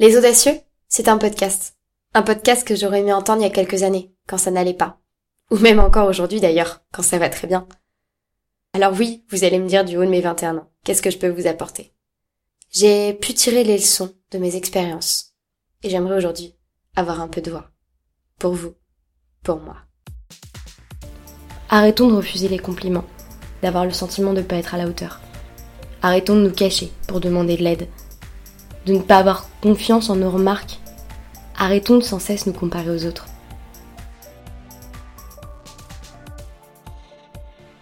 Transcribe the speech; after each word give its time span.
Les 0.00 0.16
Audacieux, 0.16 0.58
c'est 0.88 1.06
un 1.06 1.18
podcast. 1.18 1.76
Un 2.14 2.22
podcast 2.22 2.66
que 2.66 2.74
j'aurais 2.74 2.98
aimé 2.98 3.12
entendre 3.12 3.42
il 3.42 3.44
y 3.44 3.46
a 3.46 3.54
quelques 3.54 3.84
années, 3.84 4.12
quand 4.26 4.38
ça 4.38 4.50
n'allait 4.50 4.74
pas. 4.74 4.98
Ou 5.52 5.58
même 5.58 5.78
encore 5.78 6.08
aujourd'hui 6.08 6.40
d'ailleurs, 6.40 6.82
quand 6.92 7.04
ça 7.04 7.16
va 7.18 7.28
très 7.28 7.46
bien. 7.46 7.68
Alors 8.72 8.92
oui, 8.92 9.24
vous 9.30 9.44
allez 9.44 9.60
me 9.60 9.68
dire 9.68 9.84
du 9.84 9.96
haut 9.96 10.04
de 10.04 10.10
mes 10.10 10.20
21 10.20 10.56
ans, 10.56 10.68
qu'est-ce 10.82 11.00
que 11.00 11.12
je 11.12 11.18
peux 11.18 11.28
vous 11.28 11.46
apporter? 11.46 11.92
J'ai 12.72 13.14
pu 13.14 13.34
tirer 13.34 13.62
les 13.62 13.76
leçons 13.76 14.12
de 14.32 14.38
mes 14.38 14.56
expériences. 14.56 15.36
Et 15.84 15.90
j'aimerais 15.90 16.16
aujourd'hui 16.16 16.56
avoir 16.96 17.20
un 17.20 17.28
peu 17.28 17.40
de 17.40 17.52
voix. 17.52 17.70
Pour 18.40 18.54
vous. 18.54 18.74
Pour 19.44 19.60
moi. 19.60 19.76
Arrêtons 21.68 22.08
de 22.08 22.16
refuser 22.16 22.48
les 22.48 22.58
compliments, 22.58 23.06
d'avoir 23.62 23.84
le 23.84 23.92
sentiment 23.92 24.32
de 24.32 24.40
ne 24.40 24.44
pas 24.44 24.56
être 24.56 24.74
à 24.74 24.78
la 24.78 24.88
hauteur. 24.88 25.20
Arrêtons 26.02 26.34
de 26.34 26.42
nous 26.42 26.54
cacher 26.54 26.90
pour 27.06 27.20
demander 27.20 27.56
de 27.56 27.62
l'aide, 27.62 27.88
de 28.86 28.92
ne 28.92 29.00
pas 29.00 29.18
avoir 29.18 29.46
confiance 29.60 30.10
en 30.10 30.16
nos 30.16 30.30
remarques. 30.30 30.80
Arrêtons 31.56 31.98
de 31.98 32.02
sans 32.02 32.18
cesse 32.18 32.46
nous 32.46 32.52
comparer 32.52 32.90
aux 32.90 33.06
autres. 33.06 33.26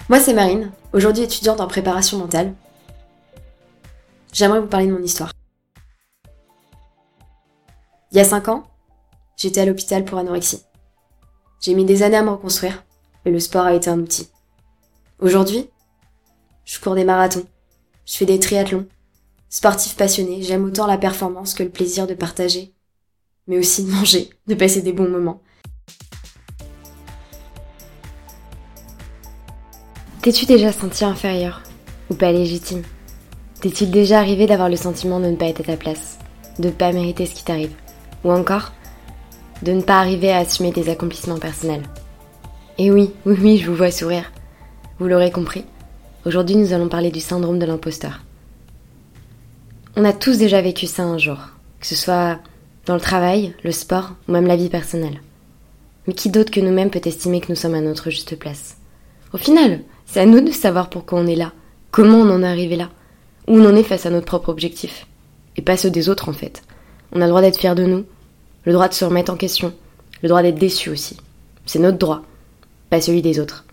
Moi, 0.09 0.21
c'est 0.21 0.35
Marine, 0.35 0.71
aujourd'hui 0.93 1.23
étudiante 1.23 1.61
en 1.61 1.67
préparation 1.67 2.19
mentale. 2.19 2.55
J'aimerais 4.33 4.61
vous 4.61 4.67
parler 4.67 4.87
de 4.87 4.93
mon 4.93 5.03
histoire. 5.03 5.33
Il 8.11 8.19
y 8.19 8.21
a 8.21 8.25
5 8.25 8.49
ans, 8.49 8.65
j'étais 9.37 9.63
à 9.63 9.65
l'hôpital 9.65 10.05
pour 10.05 10.19
anorexie. 10.19 10.63
J'ai 11.61 11.75
mis 11.75 11.85
des 11.85 12.03
années 12.03 12.17
à 12.17 12.23
me 12.23 12.31
reconstruire, 12.31 12.85
et 13.25 13.31
le 13.31 13.41
sport 13.41 13.65
a 13.65 13.75
été 13.75 13.89
un 13.89 14.01
outil. 14.01 14.29
Aujourd'hui, 15.19 15.71
je 16.65 16.79
cours 16.79 16.95
des 16.95 17.05
marathons, 17.05 17.47
je 18.05 18.17
fais 18.17 18.27
des 18.27 18.39
triathlons, 18.39 18.87
Sportif 19.55 19.97
passionné, 19.97 20.41
j'aime 20.41 20.65
autant 20.65 20.87
la 20.87 20.97
performance 20.97 21.53
que 21.53 21.63
le 21.63 21.69
plaisir 21.69 22.07
de 22.07 22.15
partager, 22.15 22.73
mais 23.47 23.59
aussi 23.59 23.85
de 23.85 23.91
manger, 23.91 24.31
de 24.47 24.55
passer 24.55 24.81
des 24.81 24.95
bons 24.95 25.11
moments. 25.11 25.43
T'es-tu 30.23 30.47
déjà 30.47 30.73
senti 30.73 31.05
inférieur 31.05 31.63
ou 32.09 32.15
pas 32.15 32.33
légitime? 32.33 32.81
T'es-il 33.61 33.91
déjà 33.91 34.21
arrivé 34.21 34.47
d'avoir 34.47 34.71
le 34.71 34.77
sentiment 34.77 35.21
de 35.21 35.27
ne 35.27 35.37
pas 35.37 35.49
être 35.49 35.61
à 35.61 35.65
ta 35.65 35.77
place, 35.77 36.17
de 36.59 36.69
ne 36.69 36.73
pas 36.73 36.93
mériter 36.93 37.27
ce 37.27 37.35
qui 37.35 37.45
t'arrive? 37.45 37.75
Ou 38.25 38.33
encore, 38.33 38.73
de 39.61 39.73
ne 39.73 39.83
pas 39.83 40.01
arriver 40.01 40.33
à 40.33 40.39
assumer 40.39 40.73
tes 40.73 40.91
accomplissements 40.91 41.39
personnels? 41.39 41.87
Et 42.79 42.91
oui, 42.91 43.11
oui, 43.27 43.37
oui, 43.39 43.59
je 43.59 43.71
vous 43.71 43.77
vois 43.77 43.91
sourire. 43.91 44.33
Vous 44.99 45.09
l'aurez 45.09 45.31
compris, 45.31 45.67
aujourd'hui 46.25 46.57
nous 46.57 46.73
allons 46.73 46.89
parler 46.89 47.11
du 47.11 47.21
syndrome 47.21 47.59
de 47.59 47.67
l'imposteur. 47.67 48.23
On 49.95 50.07
a 50.07 50.15
tous 50.15 50.39
déjà 50.39 50.63
vécu 50.63 50.87
ça 50.87 51.03
un 51.03 51.19
jour, 51.19 51.37
que 51.79 51.87
ce 51.87 51.95
soit 51.95 52.39
dans 52.87 52.95
le 52.95 53.01
travail, 53.01 53.55
le 53.63 53.73
sport 53.73 54.13
ou 54.27 54.33
même 54.33 54.47
la 54.47 54.57
vie 54.57 54.71
personnelle. 54.71 55.21
Mais 56.07 56.15
qui 56.15 56.31
d'autre 56.31 56.51
que 56.51 56.61
nous-mêmes 56.61 56.89
peut 56.89 57.03
estimer 57.05 57.43
que 57.43 57.51
nous 57.51 57.57
sommes 57.57 57.75
à 57.75 57.83
notre 57.83 58.09
juste 58.09 58.39
place? 58.39 58.79
Au 59.35 59.37
final, 59.37 59.83
c'est 60.07 60.21
à 60.21 60.25
nous 60.25 60.41
de 60.41 60.51
savoir 60.51 60.89
pourquoi 60.89 61.19
on 61.19 61.27
est 61.27 61.37
là, 61.37 61.53
comment 61.91 62.17
on 62.19 62.31
en 62.31 62.43
est 62.43 62.47
arrivé 62.47 62.77
là, 62.77 62.89
où 63.47 63.59
on 63.59 63.67
en 63.67 63.77
est 63.77 63.83
face 63.83 64.07
à 64.07 64.11
notre 64.11 64.25
propre 64.25 64.49
objectif. 64.49 65.07
Et 65.59 65.63
pas 65.63 65.77
ceux 65.77 65.91
des 65.91 66.09
autres 66.09 66.31
en 66.31 66.33
fait. 66.33 66.63
On 67.13 67.21
a 67.21 67.25
le 67.25 67.31
droit 67.31 67.43
d'être 67.43 67.61
fier 67.61 67.75
de 67.75 67.85
nous, 67.85 68.07
le 68.65 68.73
droit 68.73 68.89
de 68.89 68.95
se 68.95 69.05
remettre 69.05 69.31
en 69.31 69.37
question, 69.37 69.75
le 70.23 70.29
droit 70.31 70.41
d'être 70.41 70.59
déçu 70.59 70.89
aussi. 70.89 71.19
C'est 71.67 71.79
notre 71.79 71.99
droit, 71.99 72.23
pas 72.89 73.03
celui 73.03 73.21
des 73.21 73.41
autres. 73.41 73.67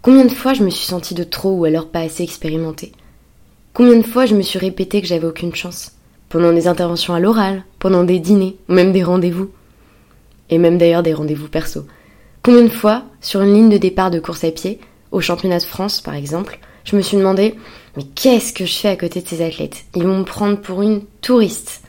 Combien 0.00 0.26
de 0.26 0.30
fois 0.30 0.54
je 0.54 0.62
me 0.62 0.70
suis 0.70 0.86
sentie 0.86 1.14
de 1.14 1.24
trop 1.24 1.50
ou 1.54 1.64
alors 1.64 1.88
pas 1.88 2.02
assez 2.02 2.22
expérimentée? 2.22 2.92
Combien 3.78 3.94
de 3.94 4.02
fois 4.02 4.26
je 4.26 4.34
me 4.34 4.42
suis 4.42 4.58
répété 4.58 5.00
que 5.00 5.06
j'avais 5.06 5.28
aucune 5.28 5.54
chance? 5.54 5.92
Pendant 6.28 6.52
des 6.52 6.66
interventions 6.66 7.14
à 7.14 7.20
l'oral, 7.20 7.62
pendant 7.78 8.02
des 8.02 8.18
dîners, 8.18 8.56
ou 8.68 8.72
même 8.72 8.90
des 8.90 9.04
rendez-vous. 9.04 9.50
Et 10.50 10.58
même 10.58 10.78
d'ailleurs 10.78 11.04
des 11.04 11.14
rendez-vous 11.14 11.46
perso. 11.46 11.86
Combien 12.42 12.64
de 12.64 12.70
fois, 12.70 13.04
sur 13.20 13.40
une 13.40 13.54
ligne 13.54 13.68
de 13.68 13.76
départ 13.76 14.10
de 14.10 14.18
course 14.18 14.42
à 14.42 14.50
pied, 14.50 14.80
au 15.12 15.20
championnat 15.20 15.60
de 15.60 15.62
France 15.62 16.00
par 16.00 16.14
exemple, 16.14 16.58
je 16.82 16.96
me 16.96 17.02
suis 17.02 17.18
demandé 17.18 17.54
mais 17.96 18.02
qu'est-ce 18.16 18.52
que 18.52 18.66
je 18.66 18.74
fais 18.74 18.88
à 18.88 18.96
côté 18.96 19.20
de 19.20 19.28
ces 19.28 19.42
athlètes? 19.42 19.84
Ils 19.94 20.02
vont 20.02 20.18
me 20.18 20.24
prendre 20.24 20.60
pour 20.60 20.82
une 20.82 21.02
touriste. 21.20 21.82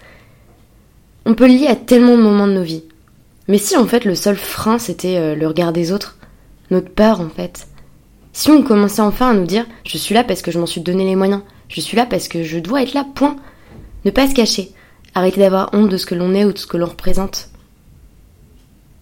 On 1.25 1.33
peut 1.33 1.47
le 1.47 1.55
lier 1.55 1.67
à 1.69 1.75
tellement 1.75 2.17
de 2.17 2.21
moments 2.21 2.45
de 2.45 2.53
nos 2.53 2.61
vies. 2.61 2.83
Mais 3.47 3.57
si 3.57 3.75
en 3.75 3.87
fait 3.87 4.05
le 4.05 4.13
seul 4.13 4.35
frein 4.35 4.77
c'était 4.77 5.17
euh, 5.17 5.33
le 5.33 5.47
regard 5.47 5.73
des 5.73 5.91
autres, 5.91 6.19
notre 6.69 6.91
peur 6.91 7.19
en 7.19 7.29
fait. 7.29 7.65
Si 8.31 8.51
on 8.51 8.61
commençait 8.61 9.01
enfin 9.01 9.31
à 9.31 9.33
nous 9.33 9.47
dire 9.47 9.65
je 9.87 9.97
suis 9.97 10.13
là 10.13 10.23
parce 10.23 10.43
que 10.43 10.51
je 10.51 10.59
m'en 10.59 10.67
suis 10.67 10.81
donné 10.81 11.03
les 11.03 11.15
moyens, 11.15 11.41
je 11.69 11.81
suis 11.81 11.95
là 11.95 12.05
parce 12.05 12.27
que 12.27 12.43
je 12.43 12.59
dois 12.59 12.83
être 12.83 12.93
là, 12.93 13.05
point. 13.15 13.37
Ne 14.03 14.11
pas 14.11 14.27
se 14.27 14.33
cacher. 14.33 14.71
Arrêter 15.15 15.39
d'avoir 15.39 15.69
honte 15.73 15.89
de 15.89 15.97
ce 15.97 16.05
que 16.05 16.15
l'on 16.15 16.33
est 16.33 16.45
ou 16.45 16.51
de 16.51 16.57
ce 16.57 16.67
que 16.67 16.77
l'on 16.77 16.87
représente. 16.87 17.49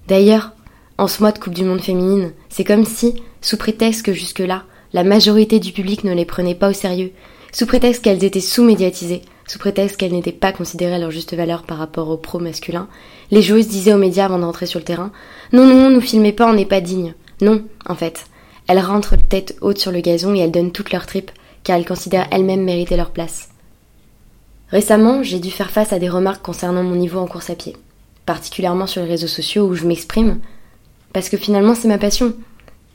D'ailleurs, 0.08 0.52
en 0.98 1.08
ce 1.08 1.22
mois 1.22 1.32
de 1.32 1.40
Coupe 1.40 1.54
du 1.54 1.64
Monde 1.64 1.82
féminine, 1.82 2.32
c'est 2.50 2.64
comme 2.64 2.86
si, 2.86 3.22
sous 3.42 3.58
prétexte 3.58 4.04
que 4.04 4.14
jusque-là, 4.14 4.64
la 4.94 5.04
majorité 5.04 5.60
du 5.60 5.72
public 5.72 6.04
ne 6.04 6.14
les 6.14 6.26
prenait 6.26 6.56
pas 6.56 6.70
au 6.70 6.74
sérieux, 6.74 7.12
sous 7.52 7.66
prétexte 7.66 8.04
qu'elles 8.04 8.24
étaient 8.24 8.42
sous-médiatisées, 8.42 9.22
sous 9.48 9.60
prétexte 9.60 9.98
qu'elles 9.98 10.12
n'étaient 10.12 10.32
pas 10.32 10.52
considérées 10.52 10.96
à 10.96 11.00
leur 11.00 11.12
juste 11.12 11.34
valeur 11.34 11.64
par 11.64 11.78
rapport 11.78 12.10
au 12.10 12.18
pro 12.18 12.40
masculin, 12.40 12.88
les 13.32 13.42
joueuses 13.42 13.68
disaient 13.68 13.94
aux 13.94 13.98
médias 13.98 14.26
avant 14.26 14.40
d'entrer 14.40 14.66
sur 14.66 14.80
le 14.80 14.86
terrain 14.86 15.12
Non, 15.54 15.66
non, 15.66 15.90
nous 15.90 16.02
filmez 16.02 16.34
pas, 16.34 16.50
on 16.50 16.54
n'est 16.54 16.66
pas 16.66 16.82
dignes. 16.82 17.14
Non, 17.42 17.64
en 17.86 17.96
fait. 17.96 18.26
Elles 18.68 18.80
rentrent 18.80 19.16
tête 19.16 19.56
haute 19.62 19.78
sur 19.78 19.92
le 19.92 20.02
gazon 20.02 20.36
et 20.36 20.40
elles 20.40 20.52
donnent 20.52 20.72
toutes 20.72 20.92
leurs 20.92 21.06
tripes, 21.06 21.32
car 21.68 21.76
elles 21.76 21.86
considèrent 21.86 22.30
elles-mêmes 22.32 22.64
mériter 22.64 22.96
leur 22.96 23.12
place. 23.12 23.50
Récemment, 24.70 25.22
j'ai 25.22 25.40
dû 25.40 25.52
faire 25.52 25.70
face 25.70 25.92
à 25.92 26.00
des 26.00 26.08
remarques 26.08 26.42
concernant 26.42 26.82
mon 26.82 26.96
niveau 26.96 27.20
en 27.20 27.28
course 27.28 27.50
à 27.50 27.56
pied, 27.56 27.76
particulièrement 28.26 28.88
sur 28.88 29.02
les 29.02 29.10
réseaux 29.10 29.28
sociaux 29.28 29.66
où 29.66 29.76
je 29.76 29.86
m'exprime, 29.86 30.40
parce 31.12 31.28
que 31.28 31.36
finalement 31.36 31.76
c'est 31.76 31.90
ma 31.90 31.98
passion. 31.98 32.34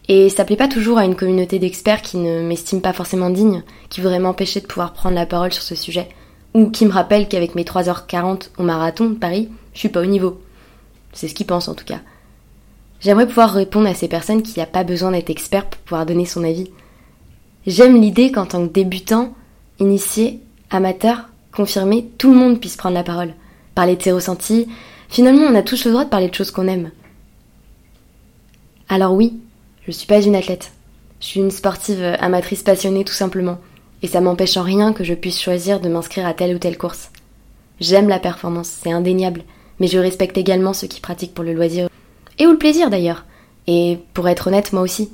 Et 0.08 0.30
ça 0.30 0.46
plaît 0.46 0.56
pas 0.56 0.68
toujours 0.68 0.96
à 0.96 1.04
une 1.04 1.16
communauté 1.16 1.58
d'experts 1.58 2.00
qui 2.00 2.16
ne 2.16 2.40
m'estiment 2.40 2.80
pas 2.80 2.94
forcément 2.94 3.28
digne, 3.28 3.62
qui 3.90 4.00
voudrait 4.00 4.20
m'empêcher 4.20 4.60
de 4.60 4.66
pouvoir 4.66 4.94
prendre 4.94 5.16
la 5.16 5.26
parole 5.26 5.52
sur 5.52 5.62
ce 5.62 5.74
sujet, 5.74 6.08
ou 6.54 6.70
qui 6.70 6.86
me 6.86 6.92
rappellent 6.92 7.28
qu'avec 7.28 7.54
mes 7.54 7.64
3h40 7.64 8.52
au 8.56 8.62
marathon 8.62 9.10
de 9.10 9.16
Paris, 9.16 9.50
je 9.74 9.80
suis 9.80 9.90
pas 9.90 10.00
au 10.00 10.06
niveau. 10.06 10.40
C'est 11.12 11.28
ce 11.28 11.34
qu'ils 11.34 11.46
pensent 11.46 11.68
en 11.68 11.74
tout 11.74 11.84
cas. 11.84 12.00
J'aimerais 13.02 13.28
pouvoir 13.28 13.52
répondre 13.52 13.88
à 13.88 13.94
ces 13.94 14.08
personnes 14.08 14.42
qui 14.42 14.58
n'ont 14.58 14.64
pas 14.64 14.82
besoin 14.82 15.10
d'être 15.10 15.28
expert 15.28 15.66
pour 15.66 15.80
pouvoir 15.82 16.06
donner 16.06 16.24
son 16.24 16.42
avis. 16.42 16.70
J'aime 17.66 18.00
l'idée 18.00 18.32
qu'en 18.32 18.46
tant 18.46 18.66
que 18.66 18.72
débutant, 18.72 19.34
initié, 19.78 20.40
amateur, 20.70 21.28
confirmé, 21.52 22.10
tout 22.18 22.32
le 22.32 22.38
monde 22.38 22.58
puisse 22.58 22.76
prendre 22.76 22.94
la 22.94 23.04
parole, 23.04 23.34
parler 23.74 23.96
de 23.96 24.02
ses 24.02 24.12
ressentis. 24.12 24.66
Finalement, 25.08 25.44
on 25.44 25.54
a 25.54 25.62
tous 25.62 25.84
le 25.84 25.92
droit 25.92 26.04
de 26.04 26.10
parler 26.10 26.28
de 26.28 26.34
choses 26.34 26.50
qu'on 26.50 26.66
aime. 26.66 26.90
Alors 28.88 29.14
oui, 29.14 29.40
je 29.84 29.90
ne 29.90 29.92
suis 29.92 30.06
pas 30.06 30.22
une 30.22 30.34
athlète. 30.34 30.72
Je 31.20 31.26
suis 31.26 31.40
une 31.40 31.52
sportive 31.52 32.02
amatrice 32.18 32.64
passionnée 32.64 33.04
tout 33.04 33.12
simplement, 33.12 33.58
et 34.02 34.08
ça 34.08 34.20
m'empêche 34.20 34.56
en 34.56 34.62
rien 34.62 34.92
que 34.92 35.04
je 35.04 35.14
puisse 35.14 35.40
choisir 35.40 35.78
de 35.78 35.88
m'inscrire 35.88 36.26
à 36.26 36.34
telle 36.34 36.56
ou 36.56 36.58
telle 36.58 36.78
course. 36.78 37.10
J'aime 37.80 38.08
la 38.08 38.18
performance, 38.18 38.68
c'est 38.82 38.90
indéniable, 38.90 39.44
mais 39.78 39.86
je 39.86 39.98
respecte 39.98 40.36
également 40.36 40.72
ceux 40.72 40.88
qui 40.88 41.00
pratiquent 41.00 41.34
pour 41.34 41.44
le 41.44 41.54
loisir, 41.54 41.88
et 42.38 42.46
ou 42.46 42.50
le 42.50 42.58
plaisir 42.58 42.90
d'ailleurs. 42.90 43.24
Et 43.68 43.98
pour 44.14 44.28
être 44.28 44.48
honnête, 44.48 44.72
moi 44.72 44.82
aussi. 44.82 45.10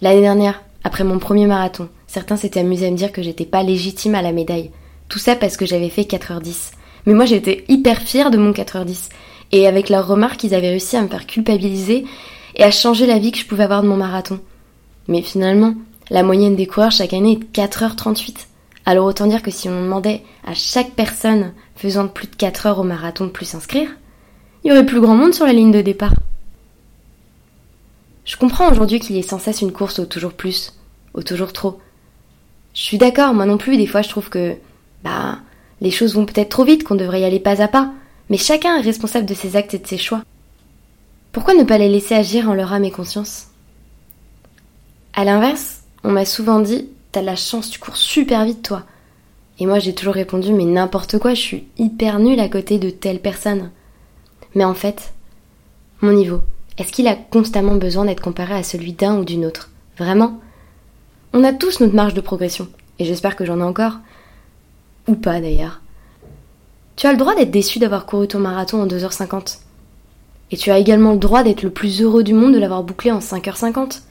L'année 0.00 0.22
dernière, 0.22 0.62
après 0.86 1.02
mon 1.02 1.18
premier 1.18 1.48
marathon, 1.48 1.88
certains 2.06 2.36
s'étaient 2.36 2.60
amusés 2.60 2.86
à 2.86 2.92
me 2.92 2.96
dire 2.96 3.10
que 3.10 3.20
j'étais 3.20 3.44
pas 3.44 3.64
légitime 3.64 4.14
à 4.14 4.22
la 4.22 4.30
médaille. 4.30 4.70
Tout 5.08 5.18
ça 5.18 5.34
parce 5.34 5.56
que 5.56 5.66
j'avais 5.66 5.88
fait 5.88 6.02
4h10. 6.02 6.70
Mais 7.06 7.14
moi 7.14 7.24
j'étais 7.24 7.64
hyper 7.66 7.98
fière 7.98 8.30
de 8.30 8.38
mon 8.38 8.52
4h10. 8.52 9.08
Et 9.50 9.66
avec 9.66 9.88
leurs 9.88 10.06
remarques, 10.06 10.44
ils 10.44 10.54
avaient 10.54 10.68
réussi 10.68 10.96
à 10.96 11.02
me 11.02 11.08
faire 11.08 11.26
culpabiliser 11.26 12.04
et 12.54 12.62
à 12.62 12.70
changer 12.70 13.08
la 13.08 13.18
vie 13.18 13.32
que 13.32 13.38
je 13.38 13.46
pouvais 13.46 13.64
avoir 13.64 13.82
de 13.82 13.88
mon 13.88 13.96
marathon. 13.96 14.38
Mais 15.08 15.22
finalement, 15.22 15.74
la 16.08 16.22
moyenne 16.22 16.54
des 16.54 16.68
coureurs 16.68 16.92
chaque 16.92 17.14
année 17.14 17.32
est 17.32 17.36
de 17.36 17.46
4h38. 17.46 18.46
Alors 18.84 19.06
autant 19.06 19.26
dire 19.26 19.42
que 19.42 19.50
si 19.50 19.68
on 19.68 19.82
demandait 19.82 20.22
à 20.46 20.54
chaque 20.54 20.92
personne 20.92 21.52
faisant 21.74 22.06
plus 22.06 22.28
de 22.28 22.36
4 22.36 22.66
heures 22.66 22.78
au 22.78 22.84
marathon 22.84 23.24
de 23.24 23.30
plus 23.30 23.46
s'inscrire, 23.46 23.88
il 24.62 24.68
y 24.68 24.72
aurait 24.72 24.86
plus 24.86 25.00
grand 25.00 25.16
monde 25.16 25.34
sur 25.34 25.46
la 25.46 25.52
ligne 25.52 25.72
de 25.72 25.82
départ. 25.82 26.14
Je 28.26 28.36
comprends 28.36 28.70
aujourd'hui 28.70 28.98
qu'il 28.98 29.14
y 29.14 29.20
ait 29.20 29.22
sans 29.22 29.38
cesse 29.38 29.62
une 29.62 29.72
course 29.72 30.00
au 30.00 30.04
toujours 30.04 30.32
plus, 30.32 30.74
au 31.14 31.22
toujours 31.22 31.52
trop. 31.52 31.80
Je 32.74 32.82
suis 32.82 32.98
d'accord, 32.98 33.32
moi 33.32 33.46
non 33.46 33.56
plus, 33.56 33.76
des 33.76 33.86
fois 33.86 34.02
je 34.02 34.08
trouve 34.08 34.28
que, 34.28 34.56
bah, 35.04 35.38
les 35.80 35.92
choses 35.92 36.14
vont 36.14 36.26
peut-être 36.26 36.48
trop 36.50 36.64
vite, 36.64 36.82
qu'on 36.82 36.96
devrait 36.96 37.20
y 37.20 37.24
aller 37.24 37.38
pas 37.38 37.62
à 37.62 37.68
pas, 37.68 37.92
mais 38.28 38.36
chacun 38.36 38.76
est 38.76 38.82
responsable 38.82 39.26
de 39.26 39.34
ses 39.34 39.54
actes 39.54 39.74
et 39.74 39.78
de 39.78 39.86
ses 39.86 39.96
choix. 39.96 40.22
Pourquoi 41.30 41.54
ne 41.54 41.62
pas 41.62 41.78
les 41.78 41.88
laisser 41.88 42.14
agir 42.14 42.50
en 42.50 42.54
leur 42.54 42.72
âme 42.72 42.84
et 42.84 42.90
conscience? 42.90 43.46
À 45.14 45.24
l'inverse, 45.24 45.82
on 46.02 46.10
m'a 46.10 46.24
souvent 46.24 46.58
dit 46.58 46.88
T'as 47.12 47.22
la 47.22 47.36
chance, 47.36 47.70
tu 47.70 47.78
cours 47.78 47.96
super 47.96 48.44
vite 48.44 48.62
toi. 48.62 48.82
Et 49.58 49.66
moi 49.66 49.78
j'ai 49.78 49.94
toujours 49.94 50.14
répondu 50.14 50.52
Mais 50.52 50.64
n'importe 50.64 51.18
quoi, 51.18 51.34
je 51.34 51.40
suis 51.40 51.64
hyper 51.78 52.18
nulle 52.18 52.40
à 52.40 52.48
côté 52.48 52.78
de 52.78 52.90
telle 52.90 53.20
personne. 53.20 53.70
Mais 54.54 54.64
en 54.64 54.74
fait, 54.74 55.12
mon 56.00 56.12
niveau, 56.12 56.40
est-ce 56.78 56.92
qu'il 56.92 57.08
a 57.08 57.16
constamment 57.16 57.76
besoin 57.76 58.04
d'être 58.04 58.22
comparé 58.22 58.54
à 58.54 58.62
celui 58.62 58.92
d'un 58.92 59.18
ou 59.18 59.24
d'une 59.24 59.46
autre? 59.46 59.70
Vraiment? 59.98 60.40
On 61.32 61.44
a 61.44 61.52
tous 61.52 61.80
notre 61.80 61.94
marge 61.94 62.14
de 62.14 62.20
progression, 62.20 62.68
et 62.98 63.04
j'espère 63.04 63.36
que 63.36 63.44
j'en 63.44 63.60
ai 63.60 63.64
encore. 63.64 63.98
Ou 65.08 65.14
pas 65.14 65.40
d'ailleurs. 65.40 65.80
Tu 66.96 67.06
as 67.06 67.12
le 67.12 67.18
droit 67.18 67.34
d'être 67.34 67.50
déçu 67.50 67.78
d'avoir 67.78 68.06
couru 68.06 68.28
ton 68.28 68.38
marathon 68.38 68.82
en 68.82 68.86
2h50. 68.86 69.58
Et 70.50 70.56
tu 70.56 70.70
as 70.70 70.78
également 70.78 71.12
le 71.12 71.18
droit 71.18 71.42
d'être 71.42 71.62
le 71.62 71.70
plus 71.70 72.02
heureux 72.02 72.24
du 72.24 72.34
monde 72.34 72.54
de 72.54 72.58
l'avoir 72.58 72.82
bouclé 72.82 73.10
en 73.10 73.18
5h50. 73.18 74.02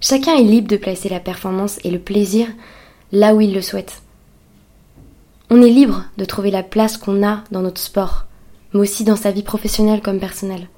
Chacun 0.00 0.34
est 0.34 0.42
libre 0.42 0.68
de 0.68 0.76
placer 0.76 1.08
la 1.08 1.20
performance 1.20 1.78
et 1.84 1.90
le 1.90 1.98
plaisir 1.98 2.46
là 3.12 3.34
où 3.34 3.40
il 3.40 3.52
le 3.52 3.60
souhaite. 3.62 4.02
On 5.50 5.62
est 5.62 5.70
libre 5.70 6.04
de 6.16 6.24
trouver 6.24 6.50
la 6.50 6.62
place 6.62 6.96
qu'on 6.96 7.26
a 7.26 7.42
dans 7.50 7.60
notre 7.60 7.80
sport, 7.80 8.26
mais 8.72 8.80
aussi 8.80 9.04
dans 9.04 9.16
sa 9.16 9.32
vie 9.32 9.42
professionnelle 9.42 10.00
comme 10.00 10.20
personnelle. 10.20 10.68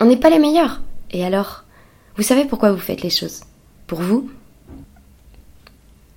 On 0.00 0.04
n'est 0.04 0.16
pas 0.16 0.30
les 0.30 0.38
meilleurs. 0.38 0.80
Et 1.10 1.24
alors, 1.24 1.64
vous 2.16 2.22
savez 2.22 2.44
pourquoi 2.44 2.72
vous 2.72 2.78
faites 2.78 3.02
les 3.02 3.10
choses? 3.10 3.40
Pour 3.86 4.00
vous? 4.00 4.30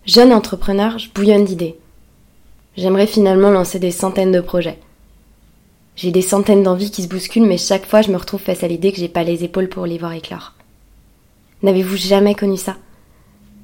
Jeune 0.06 0.34
entrepreneur, 0.34 1.00
je 1.00 1.10
bouillonne 1.10 1.46
d'idées. 1.46 1.78
J'aimerais 2.78 3.08
finalement 3.08 3.50
lancer 3.50 3.80
des 3.80 3.92
centaines 3.92 4.32
de 4.32 4.42
projets. 4.42 4.80
J'ai 5.96 6.12
des 6.12 6.22
centaines 6.22 6.64
d'envies 6.64 6.92
qui 6.92 7.04
se 7.04 7.08
bousculent, 7.08 7.46
mais 7.46 7.58
chaque 7.58 7.86
fois 7.86 8.02
je 8.02 8.12
me 8.12 8.18
retrouve 8.18 8.42
face 8.42 8.64
à 8.64 8.68
l'idée 8.68 8.92
que 8.92 9.00
j'ai 9.00 9.10
pas 9.10 9.24
les 9.24 9.44
épaules 9.44 9.70
pour 9.70 9.86
les 9.86 9.98
voir 9.98 10.14
éclore. 10.14 10.54
N'avez-vous 11.64 11.98
jamais 11.98 12.34
connu 12.34 12.58
ça? 12.58 12.78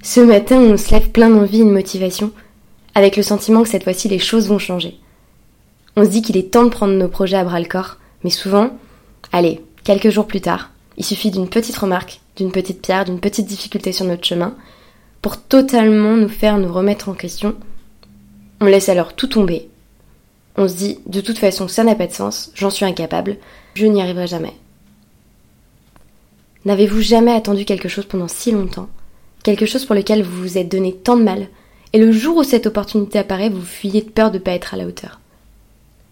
Ce 0.03 0.19
matin, 0.19 0.57
on 0.57 0.77
se 0.77 0.91
lève 0.91 1.09
plein 1.09 1.29
d'envie 1.29 1.61
et 1.61 1.65
de 1.65 1.69
motivation, 1.69 2.31
avec 2.95 3.17
le 3.17 3.23
sentiment 3.23 3.63
que 3.63 3.69
cette 3.69 3.83
fois-ci 3.83 4.09
les 4.09 4.19
choses 4.19 4.47
vont 4.47 4.59
changer. 4.59 4.99
On 5.95 6.03
se 6.03 6.09
dit 6.09 6.21
qu'il 6.21 6.37
est 6.37 6.51
temps 6.51 6.65
de 6.65 6.69
prendre 6.69 6.93
nos 6.93 7.07
projets 7.07 7.37
à 7.37 7.43
bras 7.43 7.59
le 7.59 7.65
corps, 7.65 7.97
mais 8.23 8.29
souvent, 8.29 8.77
allez, 9.31 9.61
quelques 9.87 10.09
jours 10.09 10.27
plus 10.27 10.41
tard, 10.41 10.71
il 10.97 11.05
suffit 11.05 11.31
d'une 11.31 11.47
petite 11.47 11.77
remarque, 11.77 12.19
d'une 12.35 12.51
petite 12.51 12.81
pierre, 12.81 13.05
d'une 13.05 13.21
petite 13.21 13.47
difficulté 13.47 13.93
sur 13.93 14.03
notre 14.03 14.25
chemin, 14.25 14.53
pour 15.21 15.41
totalement 15.41 16.17
nous 16.17 16.27
faire 16.27 16.57
nous 16.57 16.73
remettre 16.73 17.07
en 17.07 17.13
question. 17.13 17.55
On 18.59 18.65
laisse 18.65 18.89
alors 18.89 19.13
tout 19.13 19.27
tomber. 19.27 19.69
On 20.57 20.67
se 20.67 20.75
dit, 20.75 20.99
de 21.05 21.21
toute 21.21 21.37
façon, 21.37 21.69
ça 21.69 21.85
n'a 21.85 21.95
pas 21.95 22.07
de 22.07 22.11
sens, 22.11 22.51
j'en 22.53 22.69
suis 22.69 22.83
incapable, 22.83 23.37
je 23.75 23.85
n'y 23.85 24.01
arriverai 24.01 24.27
jamais. 24.27 24.51
N'avez-vous 26.65 26.99
jamais 26.99 27.31
attendu 27.31 27.63
quelque 27.63 27.87
chose 27.87 28.07
pendant 28.07 28.27
si 28.27 28.51
longtemps? 28.51 28.89
Quelque 29.41 29.65
chose 29.65 29.85
pour 29.85 29.95
lequel 29.95 30.21
vous 30.21 30.41
vous 30.41 30.57
êtes 30.57 30.69
donné 30.69 30.91
tant 30.95 31.15
de 31.15 31.23
mal, 31.23 31.47
et 31.93 31.99
le 31.99 32.11
jour 32.11 32.35
où 32.35 32.43
cette 32.43 32.67
opportunité 32.67 33.19
apparaît, 33.19 33.47
vous 33.47 33.61
fuyez 33.61 34.01
de 34.01 34.09
peur 34.09 34.31
de 34.31 34.37
ne 34.37 34.43
pas 34.43 34.51
être 34.51 34.73
à 34.73 34.77
la 34.77 34.85
hauteur. 34.85 35.21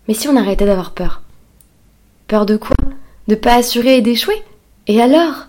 Mais 0.07 0.13
si 0.13 0.29
on 0.29 0.37
arrêtait 0.37 0.65
d'avoir 0.65 0.91
peur? 0.91 1.23
Peur 2.29 2.45
de 2.45 2.55
quoi? 2.55 2.73
De 3.27 3.35
pas 3.35 3.55
assurer 3.55 3.97
et 3.97 4.01
d'échouer 4.01 4.41
Et 4.87 5.01
alors? 5.01 5.47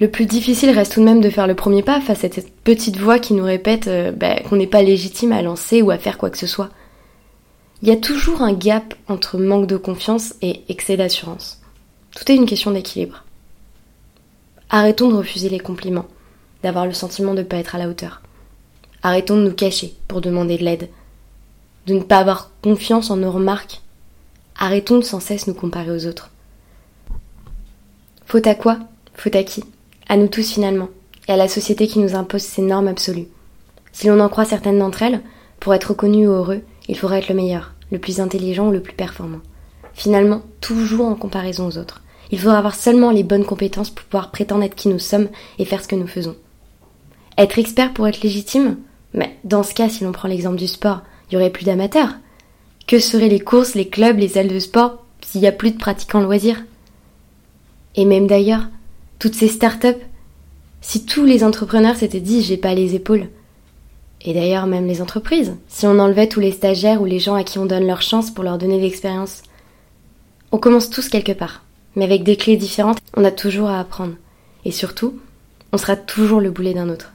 Le 0.00 0.10
plus 0.10 0.26
difficile 0.26 0.70
reste 0.70 0.94
tout 0.94 1.00
de 1.00 1.04
même 1.04 1.20
de 1.20 1.30
faire 1.30 1.46
le 1.46 1.54
premier 1.54 1.84
pas 1.84 2.00
face 2.00 2.24
à 2.24 2.30
cette 2.30 2.52
petite 2.64 2.96
voix 2.96 3.20
qui 3.20 3.34
nous 3.34 3.44
répète 3.44 3.86
euh, 3.86 4.10
bah, 4.10 4.40
qu'on 4.40 4.56
n'est 4.56 4.66
pas 4.66 4.82
légitime 4.82 5.30
à 5.30 5.42
lancer 5.42 5.80
ou 5.80 5.92
à 5.92 5.98
faire 5.98 6.18
quoi 6.18 6.30
que 6.30 6.38
ce 6.38 6.48
soit. 6.48 6.70
Il 7.82 7.88
y 7.88 7.92
a 7.92 7.96
toujours 7.96 8.42
un 8.42 8.52
gap 8.52 8.94
entre 9.06 9.38
manque 9.38 9.68
de 9.68 9.76
confiance 9.76 10.34
et 10.42 10.62
excès 10.68 10.96
d'assurance. 10.96 11.60
Tout 12.16 12.32
est 12.32 12.34
une 12.34 12.46
question 12.46 12.72
d'équilibre. 12.72 13.22
Arrêtons 14.70 15.08
de 15.08 15.14
refuser 15.14 15.48
les 15.48 15.60
compliments, 15.60 16.08
d'avoir 16.64 16.86
le 16.86 16.92
sentiment 16.92 17.34
de 17.34 17.42
ne 17.42 17.46
pas 17.46 17.58
être 17.58 17.76
à 17.76 17.78
la 17.78 17.88
hauteur. 17.88 18.22
Arrêtons 19.04 19.36
de 19.36 19.44
nous 19.44 19.54
cacher 19.54 19.94
pour 20.08 20.20
demander 20.20 20.58
de 20.58 20.64
l'aide, 20.64 20.88
de 21.86 21.94
ne 21.94 22.02
pas 22.02 22.18
avoir 22.18 22.50
confiance 22.60 23.12
en 23.12 23.18
nos 23.18 23.30
remarques. 23.30 23.82
Arrêtons 24.58 24.98
de 24.98 25.04
sans 25.04 25.20
cesse 25.20 25.46
nous 25.46 25.54
comparer 25.54 25.92
aux 25.92 26.06
autres. 26.06 26.31
Faute 28.32 28.46
à 28.46 28.54
quoi 28.54 28.78
Faute 29.14 29.36
à 29.36 29.42
qui 29.42 29.62
À 30.08 30.16
nous 30.16 30.26
tous 30.26 30.52
finalement, 30.52 30.88
et 31.28 31.32
à 31.32 31.36
la 31.36 31.48
société 31.48 31.86
qui 31.86 31.98
nous 31.98 32.14
impose 32.14 32.40
ces 32.40 32.62
normes 32.62 32.88
absolues. 32.88 33.28
Si 33.92 34.06
l'on 34.06 34.20
en 34.20 34.30
croit 34.30 34.46
certaines 34.46 34.78
d'entre 34.78 35.02
elles, 35.02 35.20
pour 35.60 35.74
être 35.74 35.90
reconnu 35.90 36.26
ou 36.26 36.30
heureux, 36.30 36.62
il 36.88 36.96
faudrait 36.96 37.18
être 37.18 37.28
le 37.28 37.34
meilleur, 37.34 37.74
le 37.90 37.98
plus 37.98 38.20
intelligent 38.20 38.68
ou 38.68 38.72
le 38.72 38.80
plus 38.80 38.94
performant. 38.94 39.40
Finalement, 39.92 40.40
toujours 40.62 41.08
en 41.08 41.14
comparaison 41.14 41.66
aux 41.66 41.76
autres. 41.76 42.00
Il 42.30 42.38
faudra 42.40 42.56
avoir 42.56 42.74
seulement 42.74 43.10
les 43.10 43.22
bonnes 43.22 43.44
compétences 43.44 43.90
pour 43.90 44.06
pouvoir 44.06 44.30
prétendre 44.30 44.62
être 44.62 44.76
qui 44.76 44.88
nous 44.88 44.98
sommes 44.98 45.28
et 45.58 45.66
faire 45.66 45.82
ce 45.82 45.88
que 45.88 45.96
nous 45.96 46.06
faisons. 46.06 46.36
Être 47.36 47.58
expert 47.58 47.92
pour 47.92 48.08
être 48.08 48.22
légitime 48.22 48.78
Mais 49.12 49.36
dans 49.44 49.62
ce 49.62 49.74
cas, 49.74 49.90
si 49.90 50.04
l'on 50.04 50.12
prend 50.12 50.28
l'exemple 50.28 50.56
du 50.56 50.68
sport, 50.68 51.02
il 51.28 51.34
y 51.34 51.36
aurait 51.36 51.50
plus 51.50 51.66
d'amateurs. 51.66 52.14
Que 52.86 52.98
seraient 52.98 53.28
les 53.28 53.40
courses, 53.40 53.74
les 53.74 53.88
clubs, 53.88 54.16
les 54.16 54.38
ailes 54.38 54.48
de 54.48 54.58
sport 54.58 55.04
s'il 55.20 55.42
n'y 55.42 55.46
a 55.46 55.52
plus 55.52 55.72
de 55.72 55.78
pratiquants 55.78 56.22
loisirs? 56.22 56.64
Et 57.94 58.04
même 58.04 58.26
d'ailleurs, 58.26 58.68
toutes 59.18 59.34
ces 59.34 59.48
start-up, 59.48 60.00
si 60.80 61.04
tous 61.04 61.24
les 61.24 61.44
entrepreneurs 61.44 61.96
s'étaient 61.96 62.20
dit 62.20 62.42
j'ai 62.42 62.56
pas 62.56 62.74
les 62.74 62.94
épaules, 62.94 63.28
et 64.24 64.34
d'ailleurs 64.34 64.66
même 64.66 64.86
les 64.86 65.02
entreprises, 65.02 65.54
si 65.68 65.86
on 65.86 65.98
enlevait 65.98 66.28
tous 66.28 66.40
les 66.40 66.52
stagiaires 66.52 67.02
ou 67.02 67.04
les 67.04 67.18
gens 67.18 67.34
à 67.34 67.44
qui 67.44 67.58
on 67.58 67.66
donne 67.66 67.86
leur 67.86 68.02
chance 68.02 68.30
pour 68.30 68.44
leur 68.44 68.58
donner 68.58 68.80
l'expérience. 68.80 69.42
On 70.52 70.58
commence 70.58 70.90
tous 70.90 71.08
quelque 71.08 71.32
part, 71.32 71.64
mais 71.96 72.04
avec 72.04 72.22
des 72.22 72.36
clés 72.36 72.56
différentes, 72.56 72.98
on 73.16 73.24
a 73.24 73.30
toujours 73.30 73.68
à 73.68 73.80
apprendre. 73.80 74.14
Et 74.64 74.70
surtout, 74.70 75.18
on 75.72 75.78
sera 75.78 75.96
toujours 75.96 76.40
le 76.40 76.50
boulet 76.50 76.74
d'un 76.74 76.88
autre. 76.88 77.12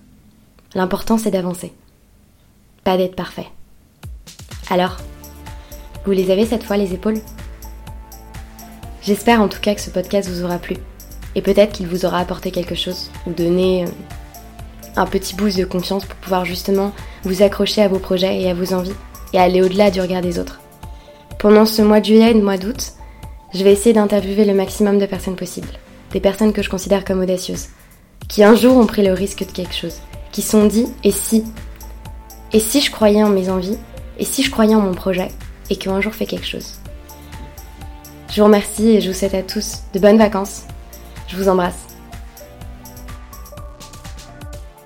L'important 0.76 1.18
c'est 1.18 1.32
d'avancer, 1.32 1.72
pas 2.84 2.98
d'être 2.98 3.16
parfait. 3.16 3.48
Alors, 4.70 4.98
vous 6.06 6.12
les 6.12 6.30
avez 6.30 6.46
cette 6.46 6.64
fois 6.64 6.78
les 6.78 6.94
épaules? 6.94 7.22
J'espère 9.08 9.42
en 9.42 9.48
tout 9.48 9.62
cas 9.62 9.74
que 9.74 9.80
ce 9.80 9.90
podcast 9.90 10.30
vous 10.30 10.44
aura 10.44 10.58
plu. 10.58 10.76
Et 11.34 11.42
peut-être 11.42 11.72
qu'il 11.72 11.88
vous 11.88 12.06
aura 12.06 12.20
apporté 12.20 12.52
quelque 12.52 12.76
chose, 12.76 13.10
ou 13.26 13.32
donné 13.32 13.86
euh, 13.86 13.90
un 14.98 15.06
petit 15.06 15.34
boost 15.34 15.58
de 15.58 15.64
confiance 15.64 16.04
pour 16.04 16.18
pouvoir 16.18 16.44
justement 16.44 16.92
vous 17.24 17.42
accrocher 17.42 17.82
à 17.82 17.88
vos 17.88 18.00
projets 18.00 18.42
et 18.42 18.50
à 18.50 18.54
vos 18.54 18.74
envies, 18.74 18.92
et 19.32 19.40
aller 19.40 19.62
au-delà 19.62 19.92
du 19.92 20.02
regard 20.02 20.22
des 20.22 20.40
autres. 20.40 20.60
Pendant 21.40 21.66
ce 21.66 21.82
mois 21.82 22.02
de 22.02 22.06
juillet 22.06 22.32
et 22.32 22.34
le 22.34 22.44
mois 22.44 22.58
d'août, 22.58 22.96
je 23.54 23.64
vais 23.64 23.72
essayer 23.72 23.94
d'interviewer 23.94 24.44
le 24.44 24.54
maximum 24.54 25.00
de 25.00 25.06
personnes 25.06 25.38
possibles. 25.38 25.70
Des 26.12 26.20
personnes 26.20 26.52
que 26.52 26.62
je 26.62 26.70
considère 26.70 27.06
comme 27.06 27.22
audacieuses. 27.22 27.68
Qui 28.28 28.44
un 28.44 28.56
jour 28.56 28.76
ont 28.76 28.88
pris 28.88 29.06
le 29.06 29.14
risque 29.14 29.48
de 29.48 29.54
quelque 29.54 29.76
chose. 29.76 30.02
Qui 30.34 30.42
sont 30.42 30.66
dit 30.66 30.88
et 31.06 31.12
si 31.12 31.46
Et 32.52 32.60
si 32.60 32.82
je 32.82 32.92
croyais 32.92 33.24
en 33.24 33.30
mes 33.30 33.50
envies 33.50 33.78
Et 34.20 34.26
si 34.26 34.44
je 34.44 34.52
croyais 34.52 34.76
en 34.76 34.82
mon 34.82 34.94
projet 34.94 35.30
Et 35.70 35.78
qu'un 35.78 36.02
jour 36.02 36.14
fait 36.14 36.26
quelque 36.26 36.46
chose? 36.46 36.74
Je 38.38 38.42
vous 38.44 38.46
remercie 38.46 38.90
et 38.90 39.02
je 39.02 39.10
vous 39.10 39.18
souhaite 39.18 39.34
à 39.34 39.42
tous 39.42 39.80
de 39.96 40.00
bonnes 40.00 40.20
vacances. 40.20 40.68
Je 41.28 41.38
vous 41.38 41.50
embrasse. 41.50 41.87